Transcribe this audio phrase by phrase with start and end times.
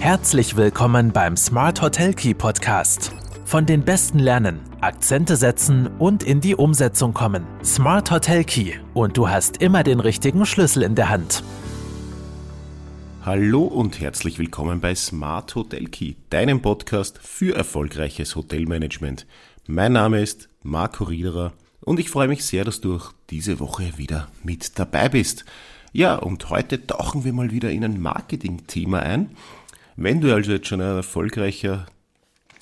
[0.00, 3.12] Herzlich willkommen beim Smart Hotel Key Podcast.
[3.44, 7.44] Von den Besten lernen, Akzente setzen und in die Umsetzung kommen.
[7.64, 11.42] Smart Hotel Key und du hast immer den richtigen Schlüssel in der Hand.
[13.24, 19.26] Hallo und herzlich willkommen bei Smart Hotel Key, deinem Podcast für erfolgreiches Hotelmanagement.
[19.66, 23.98] Mein Name ist Marco Riederer und ich freue mich sehr, dass du auch diese Woche
[23.98, 25.44] wieder mit dabei bist.
[25.92, 29.30] Ja, und heute tauchen wir mal wieder in ein Marketing-Thema ein.
[30.00, 31.86] Wenn du also jetzt schon ein erfolgreicher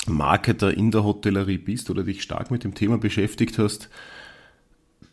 [0.06, 3.90] Marketer in der Hotellerie bist oder dich stark mit dem Thema beschäftigt hast,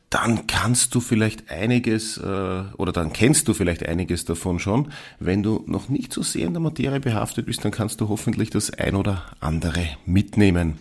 [0.09, 4.89] dann kannst du vielleicht einiges äh, oder dann kennst du vielleicht einiges davon schon.
[5.19, 8.49] Wenn du noch nicht so sehr in der Materie behaftet bist, dann kannst du hoffentlich
[8.49, 10.75] das ein oder andere mitnehmen.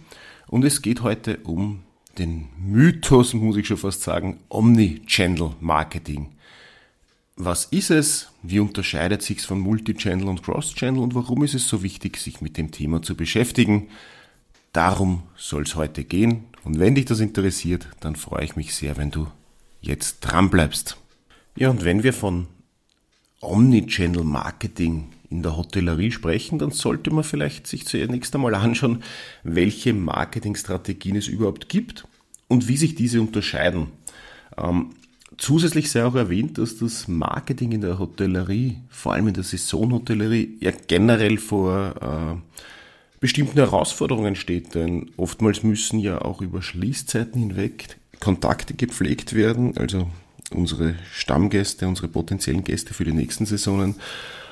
[0.47, 1.81] Und es geht heute um
[2.19, 6.29] den Mythos, muss ich schon fast sagen, Omni-Channel Marketing.
[7.37, 8.29] Was ist es?
[8.43, 12.41] Wie unterscheidet sich es von Multichannel und Cross-Channel und warum ist es so wichtig, sich
[12.41, 13.89] mit dem Thema zu beschäftigen?
[14.73, 16.45] Darum soll es heute gehen.
[16.65, 19.29] Und wenn dich das interessiert, dann freue ich mich sehr, wenn du
[19.81, 20.97] jetzt dran bleibst.
[21.57, 22.47] Ja, und wenn wir von
[23.41, 29.03] Omnichannel Marketing in der Hotellerie sprechen, dann sollte man vielleicht sich zunächst einmal anschauen,
[29.43, 32.07] welche Marketingstrategien es überhaupt gibt
[32.49, 33.89] und wie sich diese unterscheiden.
[34.57, 34.91] Ähm,
[35.39, 40.59] zusätzlich sei auch erwähnt, dass das Marketing in der Hotellerie, vor allem in der Saisonhotellerie,
[40.61, 42.59] ja generell vor äh,
[43.21, 50.09] bestimmten Herausforderungen steht, denn oftmals müssen ja auch über Schließzeiten hinweg Kontakte gepflegt werden, also
[50.51, 53.97] unsere Stammgäste, unsere potenziellen Gäste für die nächsten Saisonen.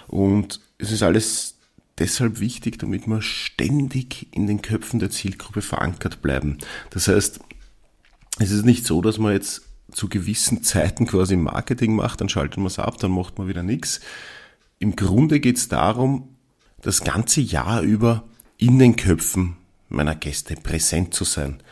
[0.08, 1.56] Und es ist alles
[1.98, 6.58] deshalb wichtig, damit wir ständig in den Köpfen der Zielgruppe verankert bleiben.
[6.90, 7.40] Das heißt,
[8.38, 12.58] es ist nicht so, dass man jetzt zu gewissen Zeiten quasi Marketing macht, dann schaltet
[12.58, 14.00] man es ab, dann macht man wieder nichts.
[14.78, 16.28] Im Grunde geht es darum,
[16.82, 18.24] das ganze Jahr über
[18.56, 19.56] in den Köpfen
[19.88, 21.62] meiner Gäste präsent zu sein.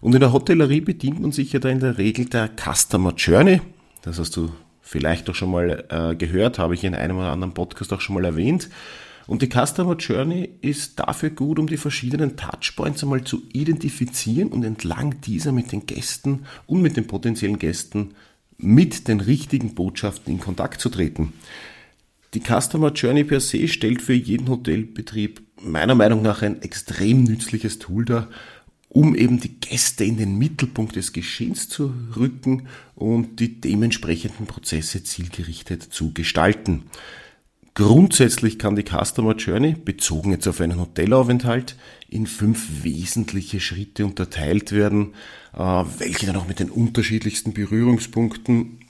[0.00, 3.60] Und in der Hotellerie bedient man sich ja da in der Regel der Customer Journey.
[4.02, 7.54] Das hast du vielleicht auch schon mal äh, gehört, habe ich in einem oder anderen
[7.54, 8.68] Podcast auch schon mal erwähnt.
[9.28, 14.64] Und die Customer Journey ist dafür gut, um die verschiedenen Touchpoints einmal zu identifizieren und
[14.64, 18.14] entlang dieser mit den Gästen und mit den potenziellen Gästen
[18.56, 21.34] mit den richtigen Botschaften in Kontakt zu treten.
[22.32, 27.78] Die Customer Journey per se stellt für jeden Hotelbetrieb meiner Meinung nach ein extrem nützliches
[27.78, 28.30] Tool dar,
[28.88, 35.04] um eben die Gäste in den Mittelpunkt des Geschehens zu rücken und die dementsprechenden Prozesse
[35.04, 36.84] zielgerichtet zu gestalten.
[37.78, 41.76] Grundsätzlich kann die Customer Journey, bezogen jetzt auf einen Hotelaufenthalt,
[42.08, 45.14] in fünf wesentliche Schritte unterteilt werden,
[45.56, 48.80] äh, welche dann auch mit den unterschiedlichsten Berührungspunkten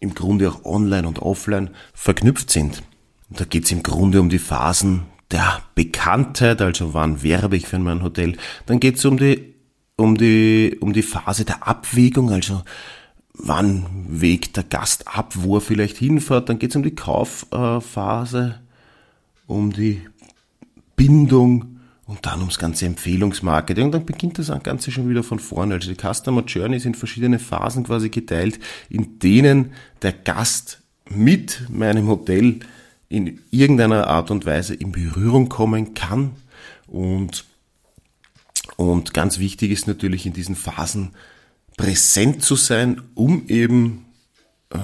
[0.00, 2.82] im Grunde auch online und offline verknüpft sind.
[3.30, 7.68] Und da geht es im Grunde um die Phasen der Bekanntheit, also wann werbe ich
[7.68, 8.36] für mein Hotel.
[8.66, 9.54] Dann geht es um die,
[9.94, 12.62] um, die, um die Phase der Abwägung, also
[13.34, 16.48] wann wägt der Gast ab, wo er vielleicht hinfährt.
[16.48, 18.60] Dann geht es um die Kaufphase,
[19.46, 20.02] um die
[20.96, 23.86] Bindung und dann ums ganze Empfehlungsmarketing.
[23.86, 25.74] Und dann beginnt das Ganze schon wieder von vorne.
[25.74, 28.58] Also die Customer Journey sind verschiedene Phasen quasi geteilt,
[28.90, 29.72] in denen
[30.02, 32.60] der Gast mit meinem Hotel
[33.08, 36.32] in irgendeiner Art und Weise in Berührung kommen kann.
[36.86, 37.44] Und,
[38.76, 41.12] und ganz wichtig ist natürlich in diesen Phasen
[41.76, 44.06] präsent zu sein, um eben
[44.70, 44.78] äh,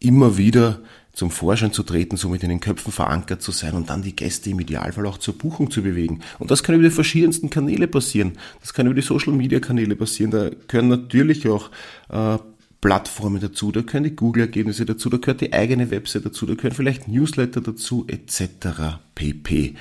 [0.00, 0.80] immer wieder
[1.12, 4.50] zum Vorschein zu treten, somit in den Köpfen verankert zu sein und dann die Gäste
[4.50, 6.20] im Idealfall auch zur Buchung zu bewegen.
[6.38, 8.32] Und das kann über die verschiedensten Kanäle passieren.
[8.60, 10.30] Das kann über die Social Media Kanäle passieren.
[10.30, 11.70] Da können natürlich auch
[12.10, 12.36] äh,
[12.82, 16.74] Plattformen dazu, da gehören die Google-Ergebnisse dazu, da gehört die eigene Website dazu, da gehören
[16.74, 19.00] vielleicht Newsletter dazu, etc.
[19.14, 19.74] pp.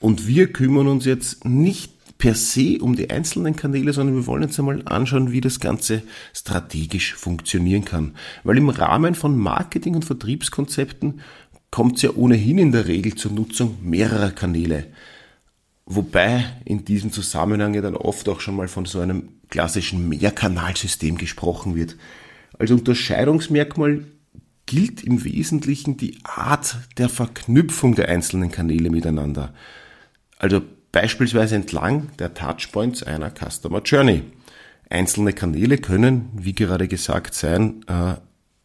[0.00, 4.44] Und wir kümmern uns jetzt nicht per se um die einzelnen Kanäle, sondern wir wollen
[4.44, 8.14] uns einmal anschauen, wie das Ganze strategisch funktionieren kann.
[8.44, 11.20] Weil im Rahmen von Marketing- und Vertriebskonzepten
[11.70, 14.86] kommt es ja ohnehin in der Regel zur Nutzung mehrerer Kanäle.
[15.84, 21.16] Wobei in diesem Zusammenhang ja dann oft auch schon mal von so einem klassischen Mehrkanalsystem
[21.18, 21.96] gesprochen wird.
[22.58, 24.04] Als Unterscheidungsmerkmal
[24.64, 29.54] gilt im Wesentlichen die Art der Verknüpfung der einzelnen Kanäle miteinander.
[30.38, 30.62] Also
[30.96, 34.22] beispielsweise entlang der Touchpoints einer Customer Journey.
[34.88, 38.14] Einzelne Kanäle können, wie gerade gesagt, sein äh,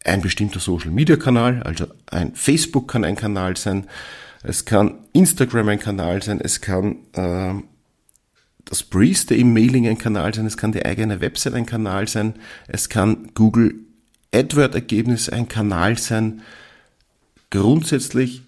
[0.02, 3.86] ein bestimmter Social-Media-Kanal, also ein Facebook kann ein Kanal sein,
[4.42, 7.52] es kann Instagram ein Kanal sein, es kann äh,
[8.64, 12.32] das Breeze der E-Mailing ein Kanal sein, es kann die eigene Website ein Kanal sein,
[12.66, 13.74] es kann Google
[14.34, 16.40] AdWord-Ergebnis ein Kanal sein.
[17.50, 18.40] Grundsätzlich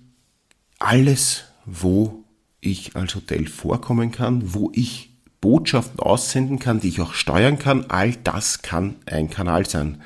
[0.79, 2.24] alles, wo
[2.65, 7.91] ich als Hotel vorkommen kann, wo ich Botschaften aussenden kann, die ich auch steuern kann.
[7.91, 10.01] All das kann ein Kanal sein.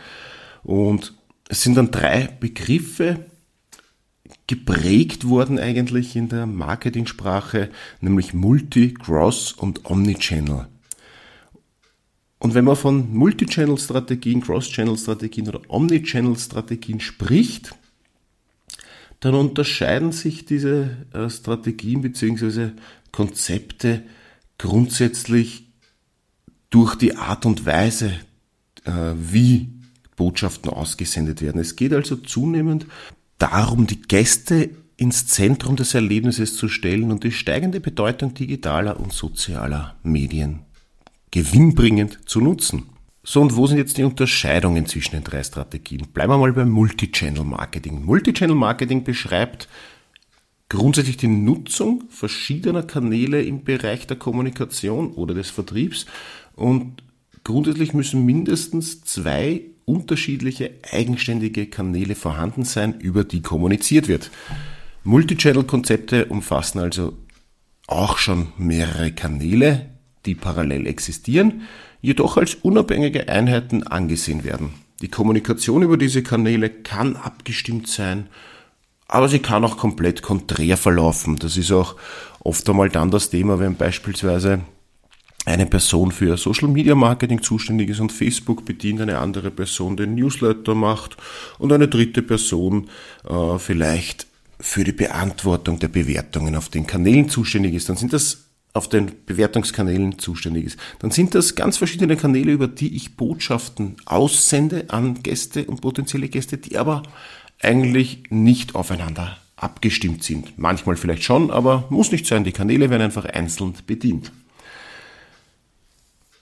[0.64, 1.14] Und
[1.48, 3.24] es sind dann drei Begriffe
[4.46, 7.70] geprägt worden eigentlich in der Marketingsprache,
[8.00, 10.66] nämlich Multi, Cross und Omnichannel.
[12.38, 17.74] Und wenn man von Multichannel-Strategien, Cross-Channel-Strategien oder Omnichannel-Strategien spricht,
[19.20, 22.70] dann unterscheiden sich diese äh, Strategien bzw.
[23.10, 24.02] Konzepte
[24.58, 25.66] grundsätzlich
[26.70, 28.12] durch die Art und Weise,
[28.84, 29.70] äh, wie
[30.16, 31.60] Botschaften ausgesendet werden.
[31.60, 32.86] Es geht also zunehmend
[33.38, 39.12] darum, die Gäste ins Zentrum des Erlebnisses zu stellen und die steigende Bedeutung digitaler und
[39.12, 40.60] sozialer Medien
[41.30, 42.86] gewinnbringend zu nutzen.
[43.30, 46.06] So, und wo sind jetzt die Unterscheidungen zwischen den drei Strategien?
[46.14, 48.02] Bleiben wir mal beim Multichannel Marketing.
[48.02, 49.68] Multichannel Marketing beschreibt
[50.70, 56.06] grundsätzlich die Nutzung verschiedener Kanäle im Bereich der Kommunikation oder des Vertriebs
[56.56, 57.02] und
[57.44, 64.30] grundsätzlich müssen mindestens zwei unterschiedliche eigenständige Kanäle vorhanden sein, über die kommuniziert wird.
[65.04, 67.12] Multichannel-Konzepte umfassen also
[67.88, 69.90] auch schon mehrere Kanäle,
[70.24, 71.60] die parallel existieren
[72.00, 74.74] jedoch als unabhängige Einheiten angesehen werden.
[75.00, 78.28] Die Kommunikation über diese Kanäle kann abgestimmt sein,
[79.06, 81.36] aber sie kann auch komplett konträr verlaufen.
[81.36, 81.96] Das ist auch
[82.40, 84.60] oft einmal dann das Thema, wenn beispielsweise
[85.44, 90.14] eine Person für Social Media Marketing zuständig ist und Facebook bedient, eine andere Person den
[90.14, 91.16] Newsletter macht
[91.58, 92.90] und eine dritte Person
[93.26, 94.26] äh, vielleicht
[94.60, 97.88] für die Beantwortung der Bewertungen auf den Kanälen zuständig ist.
[97.88, 102.68] Dann sind das auf den Bewertungskanälen zuständig ist, dann sind das ganz verschiedene Kanäle, über
[102.68, 107.02] die ich Botschaften aussende an Gäste und potenzielle Gäste, die aber
[107.60, 110.58] eigentlich nicht aufeinander abgestimmt sind.
[110.58, 112.44] Manchmal vielleicht schon, aber muss nicht sein.
[112.44, 114.32] Die Kanäle werden einfach einzeln bedient.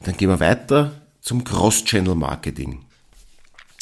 [0.01, 2.81] Dann gehen wir weiter zum Cross-Channel-Marketing.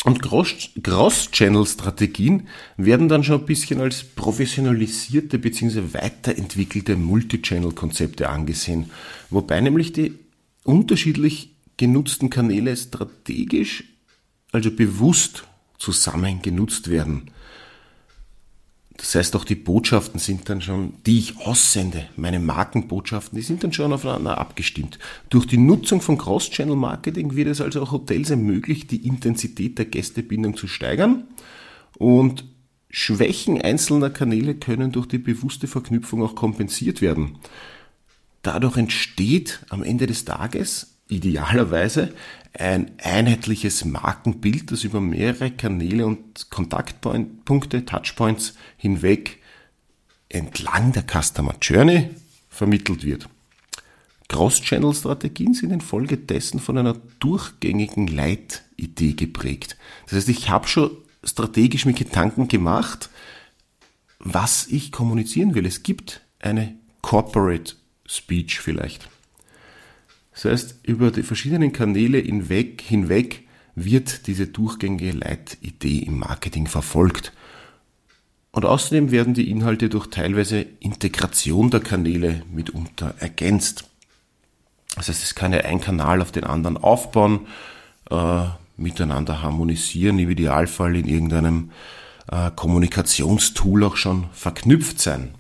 [0.05, 5.95] Und Cross-Channel-Strategien werden dann schon ein bisschen als professionalisierte bzw.
[5.95, 8.91] weiterentwickelte Multi-Channel-Konzepte angesehen,
[9.31, 10.19] wobei nämlich die
[10.63, 13.85] unterschiedlich genutzten Kanäle strategisch,
[14.53, 15.45] also bewusst
[15.79, 17.31] zusammen genutzt werden.
[18.97, 23.65] Das heißt, auch die Botschaften sind dann schon, die ich aussende, meine Markenbotschaften, die sind
[23.65, 24.99] dann schon aufeinander abgestimmt.
[25.31, 30.57] Durch die Nutzung von Cross-Channel-Marketing wird es also auch Hotels ermöglicht, die Intensität der Gästebindung
[30.57, 31.25] zu steigern
[31.99, 32.45] und
[32.89, 37.39] Schwächen einzelner Kanäle können durch die bewusste Verknüpfung auch kompensiert werden.
[38.43, 42.15] Dadurch entsteht am Ende des Tages idealerweise
[42.53, 49.41] ein einheitliches Markenbild, das über mehrere Kanäle und Kontaktpunkte, Touchpoints hinweg
[50.29, 52.11] entlang der Customer Journey
[52.49, 53.29] vermittelt wird.
[54.29, 59.77] Cross-Channel-Strategien sind infolgedessen von einer durchgängigen Leitidee geprägt.
[60.07, 60.91] Das heißt, ich habe schon
[61.23, 63.11] strategisch mir Gedanken gemacht,
[64.19, 65.67] was ich kommunizieren will.
[65.67, 67.75] Es gibt eine Corporate
[68.07, 69.09] Speech vielleicht.
[70.35, 73.45] Das heißt, über die verschiedenen Kanäle hinweg, hinweg
[73.75, 77.33] wird diese durchgängige Leitidee im Marketing verfolgt.
[78.53, 83.91] Und außerdem werden die Inhalte durch teilweise Integration der Kanäle mitunter ergänzt.
[84.95, 87.47] Das heißt, es kann ja ein Kanal auf den anderen aufbauen,
[88.11, 88.45] äh,
[88.77, 91.71] miteinander harmonisieren, im Idealfall in irgendeinem
[92.31, 95.35] äh, Kommunikationstool auch schon verknüpft sein.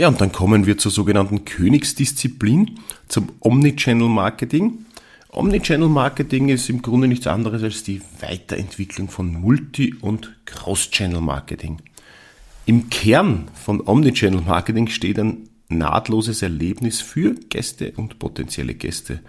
[0.00, 2.78] Ja, und dann kommen wir zur sogenannten Königsdisziplin,
[3.08, 4.86] zum Omnichannel Marketing.
[5.28, 11.82] Omnichannel Marketing ist im Grunde nichts anderes als die Weiterentwicklung von Multi- und Cross-Channel Marketing.
[12.64, 19.20] Im Kern von Omnichannel Marketing steht ein nahtloses Erlebnis für Gäste und potenzielle Gäste.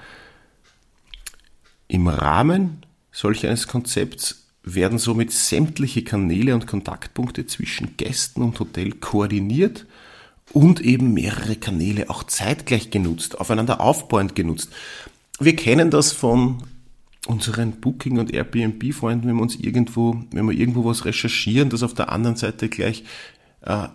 [1.89, 2.77] Im Rahmen
[3.11, 9.85] solch eines Konzepts werden somit sämtliche Kanäle und Kontaktpunkte zwischen Gästen und Hotel koordiniert
[10.53, 14.69] und eben mehrere Kanäle auch zeitgleich genutzt, aufeinander aufbauend genutzt.
[15.39, 16.63] Wir kennen das von
[17.27, 21.93] unseren Booking- und Airbnb-Freunden, wenn wir uns irgendwo, wenn wir irgendwo was recherchieren, dass auf
[21.93, 23.03] der anderen Seite gleich
[23.61, 23.87] äh,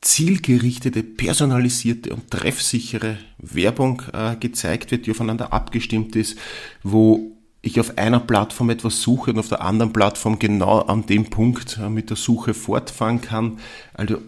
[0.00, 6.38] zielgerichtete, personalisierte und treffsichere Werbung äh, gezeigt wird, die aufeinander abgestimmt ist,
[6.82, 11.30] wo ich auf einer Plattform etwas suche und auf der anderen Plattform genau an dem
[11.30, 13.58] Punkt äh, mit der Suche fortfahren kann.
[13.94, 14.18] Also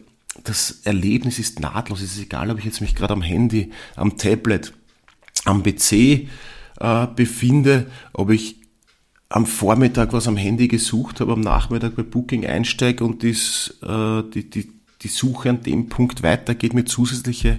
[0.45, 2.01] das Erlebnis ist nahtlos.
[2.01, 4.73] Es ist egal, ob ich jetzt mich gerade am Handy, am Tablet,
[5.45, 8.61] am PC äh, befinde, ob ich
[9.29, 14.23] am Vormittag was am Handy gesucht habe, am Nachmittag bei Booking einsteige und dies, äh,
[14.23, 14.71] die, die,
[15.03, 17.59] die Suche an dem Punkt weitergeht, mir zusätzliche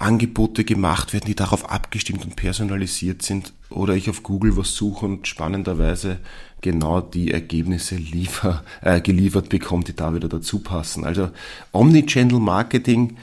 [0.00, 5.06] Angebote gemacht werden, die darauf abgestimmt und personalisiert sind, oder ich auf Google was suche
[5.06, 6.18] und spannenderweise
[6.60, 11.04] genau die Ergebnisse liefer, äh, geliefert bekomme, die da wieder dazu passen.
[11.04, 11.30] Also
[11.72, 13.16] Omnichannel Marketing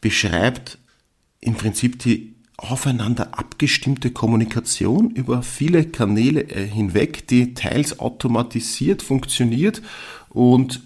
[0.00, 0.78] beschreibt
[1.40, 9.82] im Prinzip die aufeinander abgestimmte Kommunikation über viele Kanäle äh, hinweg, die teils automatisiert funktioniert
[10.30, 10.82] und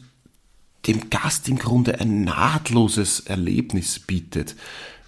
[0.86, 4.56] dem Gast im Grunde ein nahtloses Erlebnis bietet.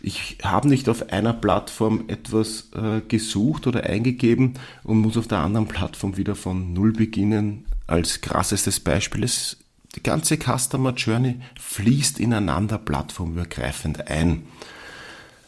[0.02, 5.38] Ich habe nicht auf einer Plattform etwas äh, gesucht oder eingegeben und muss auf der
[5.38, 7.66] anderen Plattform wieder von Null beginnen.
[7.86, 9.58] Als krassestes Beispiel ist,
[9.96, 14.44] die ganze Customer Journey fließt ineinander plattformübergreifend ein,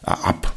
[0.03, 0.53] äh, ab.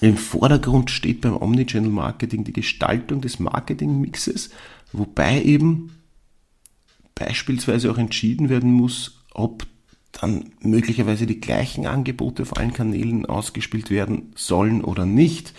[0.00, 4.50] Im Vordergrund steht beim Omnichannel Marketing die Gestaltung des Marketingmixes,
[4.92, 5.98] wobei eben
[7.14, 9.66] beispielsweise auch entschieden werden muss, ob
[10.20, 15.52] dann möglicherweise die gleichen Angebote auf allen Kanälen ausgespielt werden sollen oder nicht,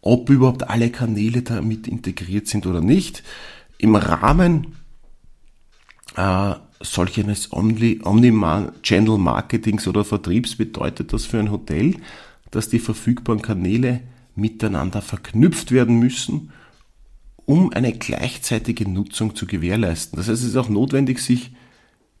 [0.00, 3.22] ob überhaupt alle Kanäle damit integriert sind oder nicht.
[3.78, 4.76] Im Rahmen
[6.16, 11.96] äh, solch eines Omni-Channel Marketings oder Vertriebs bedeutet das für ein Hotel,
[12.50, 14.00] dass die verfügbaren Kanäle
[14.36, 16.52] miteinander verknüpft werden müssen,
[17.44, 20.16] um eine gleichzeitige Nutzung zu gewährleisten.
[20.16, 21.52] Das heißt, es ist auch notwendig, sich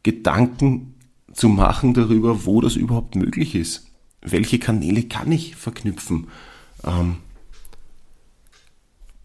[0.02, 0.94] Gedanken
[1.32, 3.86] zu machen darüber, wo das überhaupt möglich ist.
[4.20, 6.28] Welche Kanäle kann ich verknüpfen?
[6.84, 7.16] Ähm,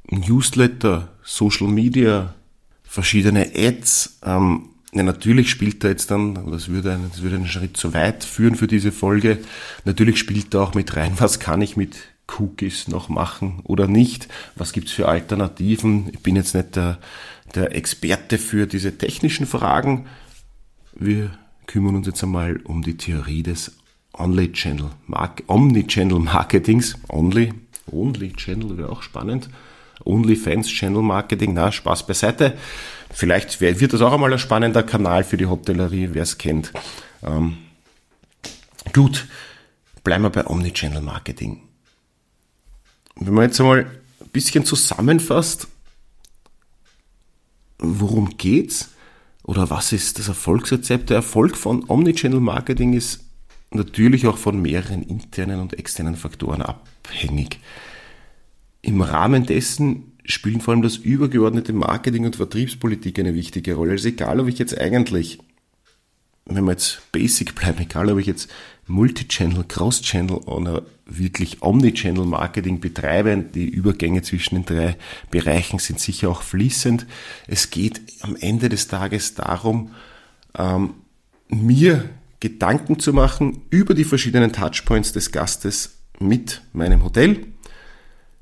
[0.09, 2.35] Newsletter, Social Media,
[2.83, 4.19] verschiedene Ads.
[4.23, 7.93] Ähm, ja, natürlich spielt da jetzt dann, das würde, einen, das würde einen Schritt zu
[7.93, 9.39] weit führen für diese Folge,
[9.85, 11.95] natürlich spielt da auch mit rein, was kann ich mit
[12.27, 14.27] Cookies noch machen oder nicht?
[14.55, 16.09] Was gibt's für Alternativen?
[16.13, 16.99] Ich bin jetzt nicht der,
[17.55, 20.05] der Experte für diese technischen Fragen.
[20.93, 21.31] Wir
[21.67, 23.71] kümmern uns jetzt einmal um die Theorie des
[24.13, 24.91] Only-Channel,
[25.47, 26.95] Omni-Channel Marketings.
[27.09, 27.53] Only,
[27.91, 29.49] Only-Channel wäre auch spannend.
[30.05, 32.57] Only-Fans-Channel Marketing, na, Spaß beiseite.
[33.11, 36.73] Vielleicht wird das auch einmal ein spannender Kanal für die Hotellerie, wer es kennt.
[37.23, 37.57] Ähm,
[38.91, 39.27] gut,
[40.03, 41.61] bleiben wir bei Omni-Channel Marketing.
[43.15, 45.67] Wenn man jetzt einmal ein bisschen zusammenfasst,
[47.77, 48.89] worum geht's?
[49.43, 51.09] Oder was ist das Erfolgsrezept?
[51.09, 53.25] Der Erfolg von Omnichannel Marketing ist
[53.71, 57.59] natürlich auch von mehreren internen und externen Faktoren abhängig.
[58.81, 63.91] Im Rahmen dessen spielen vor allem das übergeordnete Marketing und Vertriebspolitik eine wichtige Rolle.
[63.91, 65.39] Also egal, ob ich jetzt eigentlich,
[66.45, 68.49] wenn wir jetzt basic bleiben, egal, ob ich jetzt
[68.87, 73.51] Multichannel, Cross-Channel oder wirklich Omnichannel-Marketing betreiben.
[73.53, 74.97] Die Übergänge zwischen den drei
[75.31, 77.05] Bereichen sind sicher auch fließend.
[77.47, 79.91] Es geht am Ende des Tages darum,
[80.57, 80.95] ähm,
[81.47, 82.09] mir
[82.39, 87.45] Gedanken zu machen über die verschiedenen Touchpoints des Gastes mit meinem Hotel,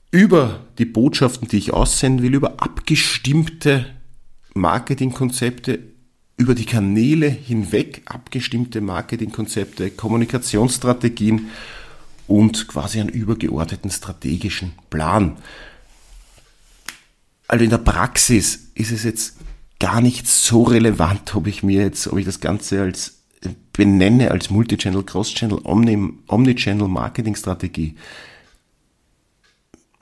[0.10, 3.86] über die Botschaften, die ich aussenden will, über abgestimmte
[4.54, 5.80] Marketingkonzepte,
[6.42, 11.52] über die Kanäle hinweg abgestimmte Marketingkonzepte, Kommunikationsstrategien
[12.28, 15.38] und quasi einen übergeordneten strategischen Plan.
[17.48, 19.36] Also in der Praxis ist es jetzt
[19.80, 23.20] gar nicht so relevant, ob ich mir jetzt, ob ich das Ganze als
[23.72, 27.96] benenne als Multichannel, Cross-Channel, Omni-Channel Marketing Strategie.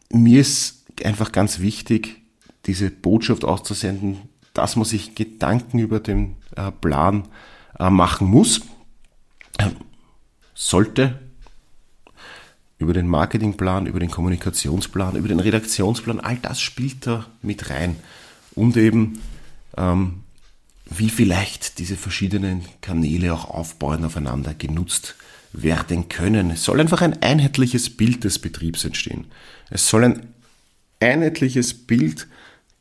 [0.10, 2.22] Mir ist einfach ganz wichtig,
[2.66, 4.20] diese Botschaft auszusenden,
[4.60, 7.24] dass man sich Gedanken über den äh, Plan
[7.80, 8.62] äh, machen muss,
[10.54, 11.18] sollte,
[12.78, 17.96] über den Marketingplan, über den Kommunikationsplan, über den Redaktionsplan, all das spielt da mit rein.
[18.54, 19.22] Und eben,
[19.78, 20.24] ähm,
[20.86, 25.16] wie vielleicht diese verschiedenen Kanäle auch aufbauen, aufeinander genutzt
[25.54, 26.52] werden können.
[26.52, 29.26] Es soll einfach ein einheitliches Bild des Betriebs entstehen.
[29.70, 30.34] Es soll ein
[31.00, 32.28] einheitliches Bild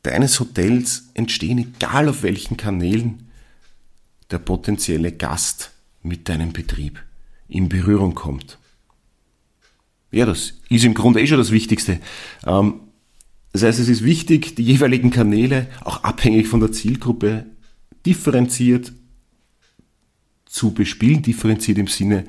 [0.03, 3.29] deines Hotels entstehen, egal auf welchen Kanälen
[4.31, 5.71] der potenzielle Gast
[6.03, 7.03] mit deinem Betrieb
[7.47, 8.57] in Berührung kommt.
[10.11, 11.99] Ja, das ist im Grunde eh schon das Wichtigste.
[12.45, 12.81] Ähm,
[13.51, 17.45] das heißt, es ist wichtig, die jeweiligen Kanäle, auch abhängig von der Zielgruppe,
[18.05, 18.93] differenziert
[20.45, 22.25] zu bespielen, differenziert im Sinne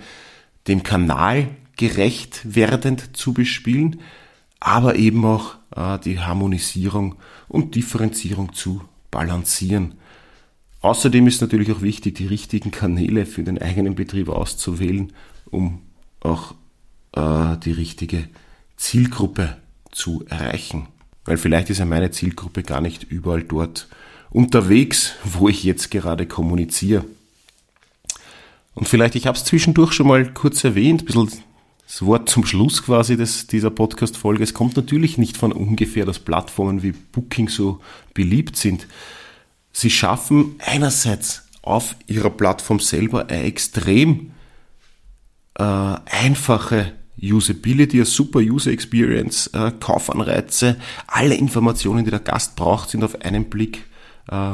[0.66, 4.00] dem Kanal gerecht werdend zu bespielen,
[4.60, 7.16] aber eben auch die Harmonisierung
[7.48, 9.94] und Differenzierung zu balancieren.
[10.80, 15.12] Außerdem ist natürlich auch wichtig, die richtigen Kanäle für den eigenen Betrieb auszuwählen,
[15.50, 15.82] um
[16.20, 16.54] auch
[17.12, 18.28] äh, die richtige
[18.76, 19.58] Zielgruppe
[19.92, 20.88] zu erreichen.
[21.24, 23.88] Weil vielleicht ist ja meine Zielgruppe gar nicht überall dort
[24.30, 27.04] unterwegs, wo ich jetzt gerade kommuniziere.
[28.74, 31.42] Und vielleicht, ich habe es zwischendurch schon mal kurz erwähnt, ein bisschen
[31.90, 34.44] das Wort zum Schluss quasi des, dieser Podcast-Folge.
[34.44, 37.80] Es kommt natürlich nicht von ungefähr, dass Plattformen wie Booking so
[38.14, 38.86] beliebt sind.
[39.72, 44.30] Sie schaffen einerseits auf ihrer Plattform selber eine extrem
[45.54, 50.76] äh, einfache Usability, eine super User Experience, äh, Kaufanreize,
[51.08, 53.84] alle Informationen, die der Gast braucht, sind auf einen Blick
[54.28, 54.52] äh,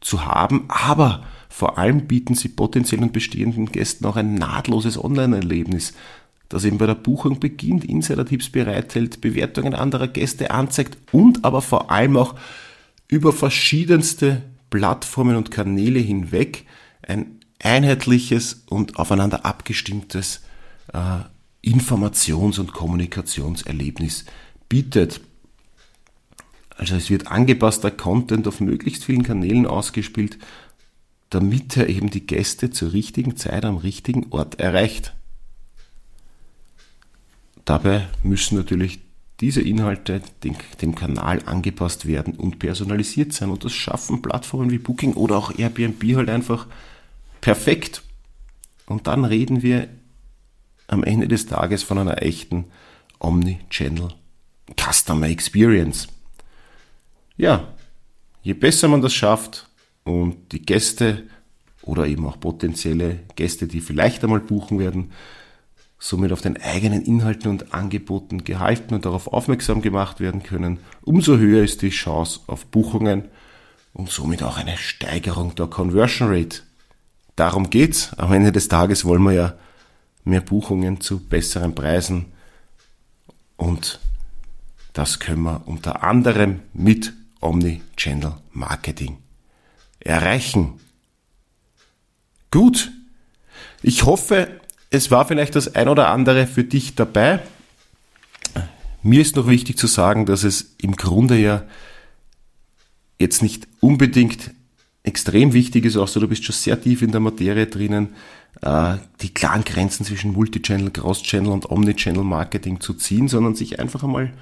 [0.00, 5.92] zu haben, aber vor allem bieten sie potenziellen und bestehenden Gästen auch ein nahtloses Online-Erlebnis
[6.48, 11.90] das eben bei der Buchung beginnt, Insider-Tipps bereithält, Bewertungen anderer Gäste anzeigt und aber vor
[11.90, 12.34] allem auch
[13.08, 16.66] über verschiedenste Plattformen und Kanäle hinweg
[17.02, 20.42] ein einheitliches und aufeinander abgestimmtes
[20.92, 21.20] äh,
[21.68, 24.24] Informations- und Kommunikationserlebnis
[24.68, 25.20] bietet.
[26.76, 30.38] Also es wird angepasster Content auf möglichst vielen Kanälen ausgespielt,
[31.30, 35.14] damit er eben die Gäste zur richtigen Zeit am richtigen Ort erreicht.
[37.66, 39.00] Dabei müssen natürlich
[39.40, 40.22] diese Inhalte
[40.80, 43.50] dem Kanal angepasst werden und personalisiert sein.
[43.50, 46.66] Und das schaffen Plattformen wie Booking oder auch Airbnb halt einfach
[47.42, 48.02] perfekt.
[48.86, 49.88] Und dann reden wir
[50.86, 52.64] am Ende des Tages von einer echten
[53.18, 54.08] Omni-Channel
[54.80, 56.06] Customer Experience.
[57.36, 57.74] Ja,
[58.42, 59.68] je besser man das schafft
[60.04, 61.24] und die Gäste
[61.82, 65.10] oder eben auch potenzielle Gäste, die vielleicht einmal buchen werden,
[65.98, 71.38] somit auf den eigenen Inhalten und Angeboten gehalten und darauf aufmerksam gemacht werden können, umso
[71.38, 73.24] höher ist die Chance auf Buchungen
[73.92, 76.62] und somit auch eine Steigerung der Conversion Rate.
[77.34, 78.12] Darum geht's.
[78.18, 79.54] Am Ende des Tages wollen wir ja
[80.24, 82.26] mehr Buchungen zu besseren Preisen
[83.56, 84.00] und
[84.92, 89.18] das können wir unter anderem mit Omni-Channel Marketing
[90.00, 90.80] erreichen.
[92.50, 92.92] Gut.
[93.82, 97.40] Ich hoffe, es war vielleicht das ein oder andere für dich dabei.
[99.02, 101.62] Mir ist noch wichtig zu sagen, dass es im Grunde ja
[103.18, 104.50] jetzt nicht unbedingt
[105.02, 108.14] extrem wichtig ist, außer du bist schon sehr tief in der Materie drinnen,
[108.62, 114.02] äh, die klaren Grenzen zwischen Multichannel, Cross-Channel und Omnichannel Marketing zu ziehen, sondern sich einfach
[114.02, 114.32] einmal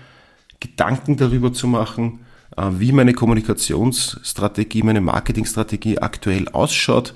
[0.61, 2.21] Gedanken darüber zu machen,
[2.57, 7.13] äh, wie meine Kommunikationsstrategie, meine Marketingstrategie aktuell ausschaut,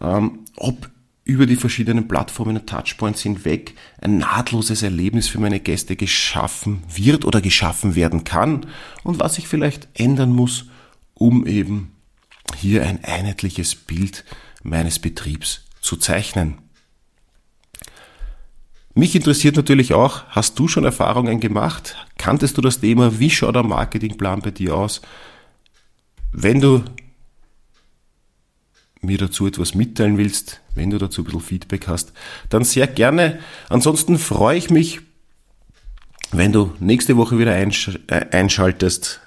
[0.00, 0.88] ähm, ob
[1.24, 7.24] über die verschiedenen Plattformen und Touchpoints hinweg ein nahtloses Erlebnis für meine Gäste geschaffen wird
[7.24, 8.66] oder geschaffen werden kann
[9.04, 10.66] und was ich vielleicht ändern muss,
[11.14, 11.92] um eben
[12.56, 14.24] hier ein einheitliches Bild
[14.62, 16.58] meines Betriebs zu zeichnen.
[18.94, 21.96] Mich interessiert natürlich auch, hast du schon Erfahrungen gemacht?
[22.18, 23.18] Kanntest du das Thema?
[23.18, 25.00] Wie schaut der Marketingplan bei dir aus?
[26.30, 26.84] Wenn du
[29.02, 32.12] mir dazu etwas mitteilen willst, wenn du dazu ein bisschen Feedback hast,
[32.48, 33.40] dann sehr gerne.
[33.68, 35.00] Ansonsten freue ich mich,
[36.30, 39.20] wenn du nächste Woche wieder einsch äh, einschaltest,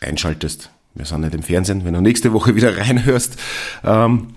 [0.00, 3.36] einschaltest, wir sind nicht im Fernsehen, wenn du nächste Woche wieder reinhörst.
[3.82, 4.34] Ähm,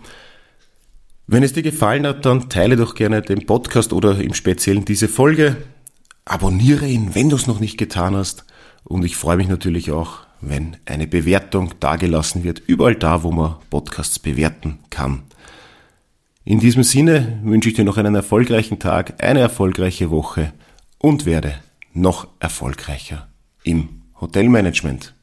[1.28, 5.10] wenn es dir gefallen hat, dann teile doch gerne den Podcast oder im Speziellen diese
[5.10, 5.58] Folge.
[6.24, 8.46] Abonniere ihn, wenn du es noch nicht getan hast.
[8.86, 13.56] Und ich freue mich natürlich auch, wenn eine Bewertung dagelassen wird, überall da, wo man
[13.70, 15.24] Podcasts bewerten kann.
[16.46, 20.54] In diesem Sinne wünsche ich dir noch einen erfolgreichen Tag, eine erfolgreiche Woche
[20.98, 21.56] und werde
[21.94, 23.28] noch erfolgreicher
[23.64, 25.14] im Hotelmanagement.